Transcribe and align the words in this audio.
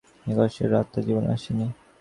এত 0.25 0.35
কষ্টের 0.37 0.69
রাত 0.73 0.87
তার 0.91 1.03
জীবনে 1.07 1.29
আসে 1.35 1.51
নি। 1.57 1.67